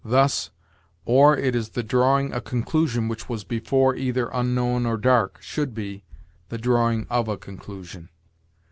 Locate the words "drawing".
1.83-2.33, 6.57-7.05